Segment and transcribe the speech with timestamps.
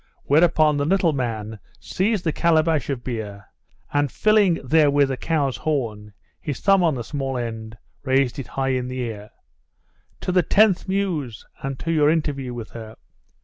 [0.25, 3.45] Whereon the little man seized the calabash of beer,
[3.93, 8.69] and filling therewith a cow's horn, his thumb on the small end, raised it high
[8.69, 9.29] in the air.
[10.21, 12.95] 'To the Tenth Muse, and to your interview with her!